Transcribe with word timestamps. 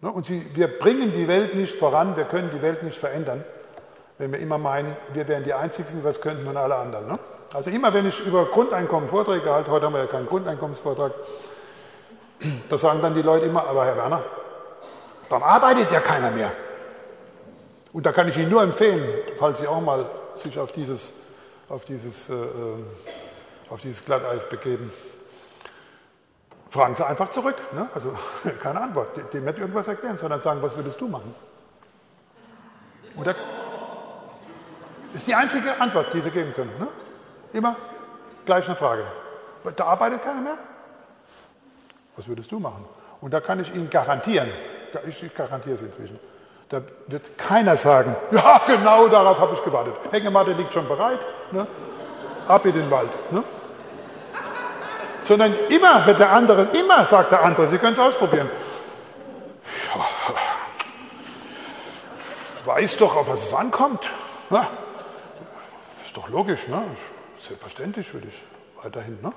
Ne? 0.00 0.10
Und 0.10 0.26
sie, 0.26 0.44
wir 0.54 0.78
bringen 0.78 1.12
die 1.12 1.28
Welt 1.28 1.54
nicht 1.54 1.74
voran, 1.74 2.16
wir 2.16 2.24
können 2.24 2.50
die 2.50 2.62
Welt 2.62 2.82
nicht 2.82 2.98
verändern, 2.98 3.44
wenn 4.18 4.32
wir 4.32 4.38
immer 4.38 4.58
meinen, 4.58 4.96
wir 5.12 5.28
wären 5.28 5.44
die 5.44 5.54
Einzigen, 5.54 5.88
die 5.90 6.04
was 6.04 6.20
könnten 6.20 6.46
und 6.46 6.56
alle 6.56 6.76
anderen. 6.76 7.06
Ne? 7.06 7.18
Also 7.52 7.70
immer, 7.70 7.92
wenn 7.92 8.06
ich 8.06 8.20
über 8.20 8.46
Grundeinkommen 8.46 9.08
Vorträge 9.08 9.52
halte, 9.52 9.70
heute 9.70 9.86
haben 9.86 9.94
wir 9.94 10.00
ja 10.00 10.06
keinen 10.06 10.26
Grundeinkommensvortrag, 10.26 11.12
da 12.68 12.78
sagen 12.78 13.02
dann 13.02 13.14
die 13.14 13.22
Leute 13.22 13.46
immer, 13.46 13.66
aber 13.66 13.84
Herr 13.84 13.96
Werner, 13.96 14.22
dann 15.28 15.42
arbeitet 15.42 15.92
ja 15.92 16.00
keiner 16.00 16.30
mehr. 16.30 16.52
Und 17.92 18.06
da 18.06 18.12
kann 18.12 18.28
ich 18.28 18.38
Ihnen 18.38 18.50
nur 18.50 18.62
empfehlen, 18.62 19.04
falls 19.36 19.58
Sie 19.58 19.66
auch 19.66 19.80
mal 19.80 20.06
sich 20.36 20.58
auf 20.58 20.72
dieses, 20.72 21.12
auf 21.68 21.84
dieses, 21.84 22.28
äh, 22.30 22.34
äh 22.34 22.46
auf 23.68 23.80
dieses 23.80 24.04
Glatteis 24.04 24.48
begeben, 24.48 24.92
fragen 26.70 26.94
Sie 26.94 27.06
einfach 27.06 27.30
zurück. 27.30 27.56
Ne? 27.72 27.88
Also 27.92 28.14
keine 28.62 28.80
Antwort. 28.80 29.08
Dem 29.34 29.44
wird 29.44 29.58
irgendwas 29.58 29.88
erklären, 29.88 30.16
sondern 30.16 30.40
sagen, 30.40 30.62
was 30.62 30.74
würdest 30.76 31.00
du 31.00 31.08
machen? 31.08 31.34
Oder 33.16 33.34
ist 35.12 35.26
die 35.26 35.34
einzige 35.34 35.80
Antwort, 35.80 36.14
die 36.14 36.20
Sie 36.20 36.30
geben 36.30 36.54
können. 36.54 36.72
Ne? 36.78 36.86
Immer 37.52 37.76
gleich 38.46 38.66
eine 38.66 38.76
Frage. 38.76 39.04
Da 39.76 39.84
arbeitet 39.84 40.22
keiner 40.22 40.40
mehr? 40.40 40.58
Was 42.16 42.28
würdest 42.28 42.50
du 42.52 42.60
machen? 42.60 42.84
Und 43.20 43.34
da 43.34 43.40
kann 43.40 43.60
ich 43.60 43.74
Ihnen 43.74 43.90
garantieren, 43.90 44.48
ich 45.06 45.34
garantiere 45.34 45.74
es 45.74 45.82
inzwischen, 45.82 46.18
da 46.68 46.80
wird 47.08 47.36
keiner 47.36 47.76
sagen, 47.76 48.14
ja, 48.30 48.62
genau 48.66 49.08
darauf 49.08 49.38
habe 49.40 49.54
ich 49.54 49.62
gewartet. 49.62 49.94
Hängematte 50.10 50.52
liegt 50.52 50.72
schon 50.72 50.86
bereit, 50.86 51.18
ne? 51.50 51.66
ab 52.46 52.64
in 52.64 52.72
den 52.72 52.90
Wald. 52.90 53.10
Ne? 53.32 53.42
Sondern 55.30 55.54
immer 55.68 56.04
wird 56.06 56.18
der 56.18 56.32
andere, 56.32 56.62
immer 56.76 57.06
sagt 57.06 57.30
der 57.30 57.44
andere, 57.44 57.68
Sie 57.68 57.78
können 57.78 57.92
es 57.92 58.00
ausprobieren. 58.00 58.50
Ich 62.58 62.66
weiß 62.66 62.96
doch, 62.96 63.14
auf 63.14 63.28
was 63.28 63.44
es 63.44 63.54
ankommt. 63.54 64.10
Ne? 64.50 64.66
Ist 66.04 66.16
doch 66.16 66.28
logisch, 66.28 66.66
ne? 66.66 66.82
Selbstverständlich 67.38 68.12
würde 68.12 68.26
ich 68.26 68.42
weiterhin, 68.82 69.20
ne? 69.22 69.32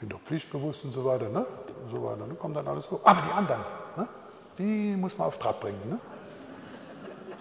Bin 0.00 0.08
doch 0.08 0.20
pflichtbewusst 0.20 0.84
und 0.84 0.92
so 0.92 1.04
weiter, 1.04 1.28
ne? 1.28 1.40
Und 1.84 1.94
so 1.94 2.02
weiter, 2.02 2.26
ne? 2.26 2.34
Kommt 2.36 2.56
dann 2.56 2.66
alles 2.66 2.86
so. 2.86 2.98
Aber 3.04 3.20
die 3.20 3.32
anderen, 3.36 3.60
ne? 3.94 4.08
Die 4.56 4.96
muss 4.96 5.18
man 5.18 5.28
auf 5.28 5.38
Trab 5.38 5.60
bringen, 5.60 5.82
ne? 5.86 5.98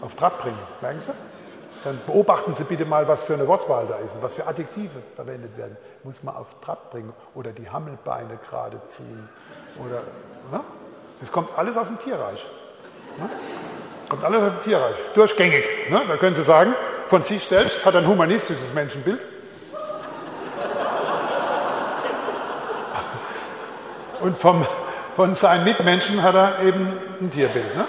Auf 0.02 0.16
Trab 0.16 0.42
bringen, 0.42 0.60
merken 0.82 1.00
Sie? 1.00 1.12
Dann 1.86 2.02
beobachten 2.08 2.56
Sie 2.56 2.64
bitte 2.64 2.84
mal, 2.84 3.08
was 3.08 3.26
für 3.26 3.36
eine 3.36 3.48
Wortwahl 3.48 3.86
da 3.88 3.98
ist 3.98 4.16
und 4.16 4.24
was 4.24 4.34
für 4.34 4.48
Adjektive 4.48 5.04
verwendet 5.16 5.56
werden. 5.56 5.78
Muss 6.04 6.24
man 6.24 6.36
auf 6.36 6.48
Trab 6.60 6.90
bringen 6.90 7.14
oder 7.36 7.52
die 7.52 7.70
Hammelbeine 7.70 8.40
gerade 8.50 8.82
ziehen. 8.88 9.30
Oder, 9.86 10.02
ne? 10.52 10.64
Das 11.20 11.32
kommt 11.32 11.56
alles 11.56 11.78
auf 11.78 11.86
dem 11.86 12.00
Tierreich. 12.00 12.44
Ne? 13.20 13.30
Kommt 14.10 14.24
alles 14.24 14.42
aus 14.42 14.52
dem 14.54 14.62
Tierreich, 14.62 14.98
durchgängig. 15.14 15.64
Ne? 15.92 16.02
Da 16.08 16.18
können 16.18 16.34
Sie 16.34 16.42
sagen, 16.42 16.74
von 17.06 17.22
sich 17.22 17.44
selbst 17.44 17.86
hat 17.86 17.96
ein 17.96 18.08
humanistisches 18.08 18.74
Menschenbild. 18.74 19.22
Und 24.22 24.40
vom, 24.40 24.66
von 25.16 25.36
seinen 25.36 25.66
Mitmenschen 25.66 26.24
hat 26.24 26.34
er 26.34 26.62
eben 26.64 26.94
ein 27.22 27.30
Tierbild. 27.30 27.76
Ne? 27.76 27.86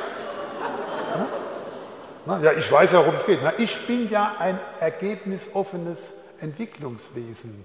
Ja, 2.26 2.52
ich 2.52 2.70
weiß 2.70 2.92
ja, 2.92 2.98
worum 2.98 3.14
es 3.14 3.24
geht. 3.24 3.38
Ich 3.58 3.86
bin 3.86 4.10
ja 4.10 4.34
ein 4.38 4.58
ergebnisoffenes 4.80 5.98
Entwicklungswesen, 6.40 7.64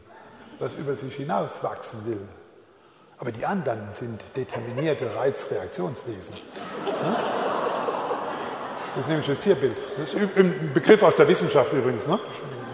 was 0.59 0.75
über 0.75 0.95
sich 0.95 1.15
hinaus 1.15 1.63
wachsen 1.63 2.05
will. 2.05 2.21
Aber 3.17 3.31
die 3.31 3.45
anderen 3.45 3.91
sind 3.91 4.21
determinierte 4.35 5.15
Reizreaktionswesen. 5.15 6.35
Das 8.93 9.05
ist 9.05 9.07
nämlich 9.07 9.27
das 9.27 9.39
Tierbild. 9.39 9.75
Das 9.97 10.13
ist 10.13 10.19
ein 10.35 10.71
Begriff 10.73 11.01
aus 11.01 11.15
der 11.15 11.27
Wissenschaft 11.27 11.71
übrigens, 11.73 12.07
ne? 12.07 12.19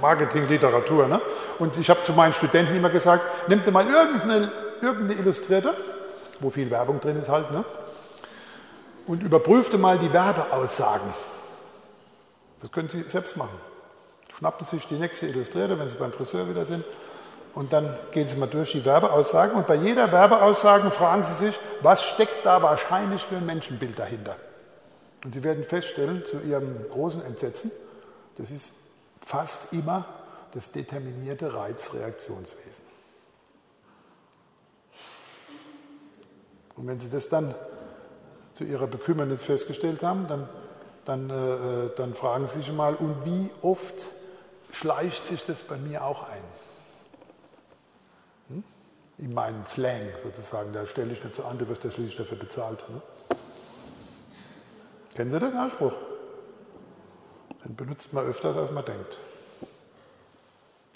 Marketing, 0.02 0.47
Literatur. 0.47 1.08
Ne? 1.08 1.22
Und 1.59 1.78
ich 1.78 1.90
habe 1.90 2.03
zu 2.03 2.14
meinen 2.14 2.34
Studenten 2.34 2.76
immer 2.76 2.90
gesagt, 2.90 3.24
nehmt 3.47 3.66
ihr 3.66 3.72
mal 3.72 3.88
irgendeine, 3.88 4.52
irgendeine 4.81 5.20
Illustrierte, 5.20 5.74
wo 6.40 6.50
viel 6.50 6.70
Werbung 6.70 7.00
drin 7.02 7.18
ist 7.18 7.30
halt, 7.30 7.52
ne? 7.52 7.64
und 9.08 9.24
überprüfte 9.24 9.78
mal 9.78 9.97
die 9.97 10.12
Werbeaussagen. 10.12 11.14
Das 12.59 12.72
können 12.72 12.90
Sie 12.90 13.03
selbst 13.03 13.38
machen. 13.38 13.57
Schnappen 14.38 14.66
Sie 14.66 14.78
sich 14.78 14.88
die 14.88 14.95
nächste 14.95 15.28
Illustrierte, 15.28 15.79
wenn 15.79 15.90
Sie 15.90 15.95
beim 15.95 16.12
Friseur 16.12 16.50
wieder 16.50 16.66
sind, 16.66 16.84
und 17.53 17.73
dann 17.73 17.97
gehen 18.12 18.28
Sie 18.28 18.35
mal 18.35 18.45
durch 18.45 18.73
die 18.73 18.85
Werbeaussagen. 18.85 19.56
Und 19.56 19.66
bei 19.66 19.73
jeder 19.75 20.12
Werbeaussage 20.12 20.91
fragen 20.91 21.23
Sie 21.23 21.34
sich, 21.34 21.59
was 21.81 22.03
steckt 22.03 22.46
da 22.46 22.62
wahrscheinlich 22.62 23.23
für 23.23 23.38
ein 23.38 23.47
Menschenbild 23.47 23.97
dahinter? 23.97 24.35
Und 25.23 25.34
Sie 25.34 25.44
werden 25.44 25.63
feststellen, 25.63 26.23
zu 26.23 26.40
Ihrem 26.40 26.88
großen 26.90 27.23
Entsetzen, 27.25 27.72
das 28.38 28.51
ist 28.51 28.73
fast 29.25 29.73
immer 29.73 30.06
das 30.53 30.72
determinierte 30.72 31.53
Reizreaktionswesen. 31.53 32.85
Und 36.75 36.88
wenn 36.88 37.00
Sie 37.00 37.09
das 37.09 37.28
dann 37.28 37.56
zu 38.53 38.63
Ihrer 38.63 38.88
Bekümmernis 38.88 39.44
festgestellt 39.44 40.03
haben, 40.03 40.28
dann, 40.28 40.47
dann, 41.07 41.29
äh, 41.29 41.90
dann 41.95 42.13
fragen 42.13 42.47
Sie 42.47 42.59
sich 42.59 42.72
mal, 42.73 42.94
und 42.95 43.23
wie 43.23 43.50
oft 43.62 44.07
schleicht 44.72 45.23
sich 45.23 45.45
das 45.45 45.63
bei 45.63 45.78
mir 45.78 46.03
auch 46.03 46.23
ein? 46.23 46.44
Hm? 48.50 48.63
In 49.17 49.34
meinen 49.34 49.66
Slang 49.66 50.09
sozusagen, 50.22 50.73
da 50.73 50.85
stelle 50.85 51.13
ich 51.13 51.23
nicht 51.23 51.34
so 51.34 51.46
an, 51.46 51.57
du 51.57 51.67
wirst 51.69 51.85
ja 51.85 51.91
schließlich 51.91 52.17
dafür 52.17 52.38
bezahlt. 52.38 52.84
Ne? 52.90 53.01
Kennen 55.16 55.31
Sie 55.31 55.40
den 55.40 55.56
Anspruch? 55.56 55.94
Den 57.63 57.75
benutzt 57.75 58.12
man 58.12 58.25
öfter, 58.25 58.53
als 58.56 58.72
man 58.72 58.84
denkt. 58.84 59.17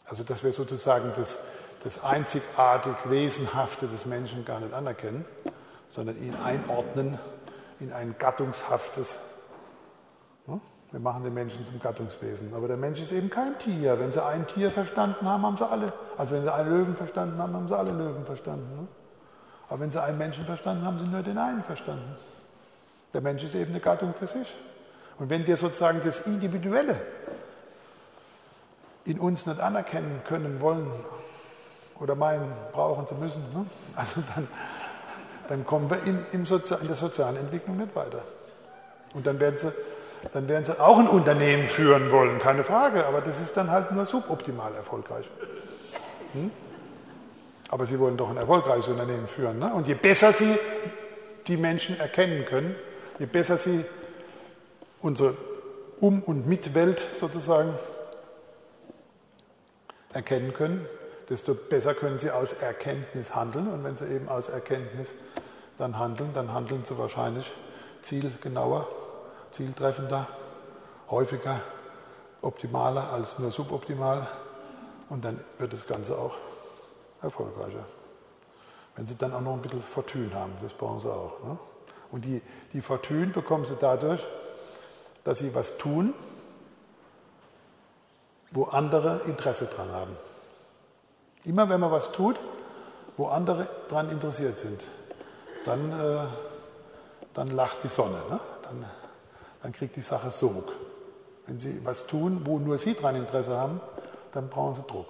Also, 0.05 0.25
dass 0.25 0.43
wir 0.43 0.51
sozusagen 0.51 1.13
das, 1.15 1.37
das 1.83 2.03
einzigartig 2.03 2.95
Wesenhafte 3.05 3.87
des 3.87 4.05
Menschen 4.05 4.43
gar 4.43 4.59
nicht 4.59 4.73
anerkennen, 4.73 5.23
sondern 5.89 6.21
ihn 6.21 6.35
einordnen 6.35 7.17
in 7.79 7.93
ein 7.93 8.15
gattungshaftes. 8.19 9.19
Wir 10.91 10.99
machen 10.99 11.23
den 11.23 11.33
Menschen 11.33 11.63
zum 11.63 11.79
Gattungswesen. 11.79 12.53
Aber 12.53 12.67
der 12.67 12.75
Mensch 12.75 13.01
ist 13.01 13.13
eben 13.13 13.29
kein 13.29 13.57
Tier. 13.59 13.97
Wenn 13.97 14.11
Sie 14.11 14.23
ein 14.23 14.45
Tier 14.47 14.69
verstanden 14.71 15.25
haben, 15.25 15.45
haben 15.45 15.55
Sie 15.55 15.65
alle. 15.65 15.93
Also 16.17 16.35
wenn 16.35 16.43
Sie 16.43 16.53
einen 16.53 16.69
Löwen 16.69 16.95
verstanden 16.95 17.37
haben, 17.37 17.53
haben 17.53 17.67
Sie 17.67 17.77
alle 17.77 17.91
Löwen 17.91 18.25
verstanden. 18.25 18.89
Aber 19.69 19.79
wenn 19.79 19.89
Sie 19.89 20.01
einen 20.01 20.17
Menschen 20.17 20.43
verstanden 20.45 20.83
haben, 20.85 20.99
haben 20.99 21.05
Sie 21.05 21.09
nur 21.09 21.23
den 21.23 21.37
einen 21.37 21.63
verstanden. 21.63 22.15
Der 23.13 23.21
Mensch 23.21 23.41
ist 23.43 23.55
eben 23.55 23.71
eine 23.71 23.79
Gattung 23.79 24.13
für 24.13 24.27
sich. 24.27 24.53
Und 25.17 25.29
wenn 25.29 25.47
wir 25.47 25.55
sozusagen 25.55 26.01
das 26.03 26.19
Individuelle 26.19 26.99
in 29.05 29.17
uns 29.17 29.45
nicht 29.45 29.61
anerkennen 29.61 30.21
können 30.25 30.59
wollen 30.59 30.91
oder 31.99 32.15
meinen, 32.15 32.51
brauchen 32.73 33.07
zu 33.07 33.15
müssen, 33.15 33.41
ne? 33.53 33.65
also 33.95 34.21
dann, 34.35 34.47
dann 35.47 35.65
kommen 35.65 35.89
wir 35.89 36.03
in, 36.03 36.25
in 36.33 36.43
der 36.43 36.95
sozialen 36.95 37.37
Entwicklung 37.37 37.77
nicht 37.77 37.95
weiter. 37.95 38.23
Und 39.13 39.25
dann 39.27 39.39
werden, 39.39 39.57
sie, 39.57 39.71
dann 40.33 40.47
werden 40.47 40.63
sie 40.63 40.79
auch 40.79 40.99
ein 40.99 41.07
Unternehmen 41.07 41.67
führen 41.67 42.11
wollen, 42.11 42.39
keine 42.39 42.63
Frage, 42.63 43.05
aber 43.05 43.21
das 43.21 43.41
ist 43.41 43.57
dann 43.57 43.71
halt 43.71 43.91
nur 43.91 44.05
suboptimal 44.05 44.73
erfolgreich. 44.75 45.29
Hm? 46.33 46.51
Aber 47.69 47.85
sie 47.85 47.99
wollen 47.99 48.17
doch 48.17 48.29
ein 48.29 48.37
erfolgreiches 48.37 48.87
Unternehmen 48.87 49.27
führen. 49.27 49.59
Ne? 49.59 49.73
Und 49.73 49.87
je 49.87 49.95
besser 49.95 50.31
sie 50.31 50.57
die 51.47 51.57
Menschen 51.57 51.99
erkennen 51.99 52.45
können, 52.45 52.75
Je 53.21 53.27
besser 53.27 53.55
Sie 53.55 53.85
unsere 54.99 55.37
Um- 55.99 56.23
und 56.23 56.47
Mitwelt 56.47 57.05
sozusagen 57.19 57.75
erkennen 60.11 60.53
können, 60.53 60.87
desto 61.29 61.53
besser 61.53 61.93
können 61.93 62.17
Sie 62.17 62.31
aus 62.31 62.51
Erkenntnis 62.51 63.35
handeln. 63.35 63.67
Und 63.67 63.83
wenn 63.83 63.95
Sie 63.95 64.07
eben 64.07 64.27
aus 64.27 64.49
Erkenntnis 64.49 65.13
dann 65.77 65.99
handeln, 65.99 66.31
dann 66.33 66.51
handeln 66.51 66.83
Sie 66.83 66.97
wahrscheinlich 66.97 67.53
zielgenauer, 68.01 68.87
zieltreffender, 69.51 70.27
häufiger, 71.09 71.61
optimaler 72.41 73.11
als 73.11 73.39
nur 73.39 73.51
suboptimal. 73.51 74.27
Und 75.09 75.25
dann 75.25 75.39
wird 75.57 75.73
das 75.73 75.85
Ganze 75.87 76.17
auch 76.17 76.37
erfolgreicher. 77.21 77.85
Wenn 78.95 79.05
Sie 79.05 79.15
dann 79.15 79.33
auch 79.33 79.41
noch 79.41 79.53
ein 79.53 79.61
bisschen 79.61 79.83
Fortune 79.83 80.33
haben, 80.33 80.53
das 80.61 80.73
brauchen 80.73 80.99
Sie 80.99 81.11
auch. 81.11 81.43
Ne? 81.43 81.57
Und 82.11 82.25
die, 82.25 82.41
die 82.73 82.81
Fortune 82.81 83.27
bekommen 83.27 83.65
sie 83.65 83.75
dadurch, 83.79 84.25
dass 85.23 85.39
sie 85.39 85.55
was 85.55 85.77
tun, 85.77 86.13
wo 88.51 88.65
andere 88.65 89.21
Interesse 89.25 89.65
dran 89.65 89.89
haben. 89.91 90.17
Immer 91.45 91.69
wenn 91.69 91.79
man 91.79 91.91
was 91.91 92.11
tut, 92.11 92.37
wo 93.17 93.27
andere 93.27 93.67
dran 93.87 94.09
interessiert 94.09 94.57
sind, 94.57 94.85
dann, 95.63 95.91
äh, 95.91 96.27
dann 97.33 97.47
lacht 97.47 97.77
die 97.83 97.87
Sonne. 97.87 98.21
Ne? 98.29 98.39
Dann, 98.63 98.85
dann 99.61 99.71
kriegt 99.71 99.95
die 99.95 100.01
Sache 100.01 100.31
Sog. 100.31 100.71
Wenn 101.47 101.59
Sie 101.59 101.83
was 101.83 102.07
tun, 102.07 102.41
wo 102.45 102.59
nur 102.59 102.77
Sie 102.77 102.93
dran 102.93 103.15
Interesse 103.15 103.57
haben, 103.57 103.81
dann 104.31 104.49
brauchen 104.49 104.73
Sie 104.73 104.83
Druck. 104.83 105.07